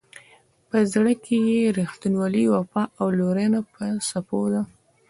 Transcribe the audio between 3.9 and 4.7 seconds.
څپو ده.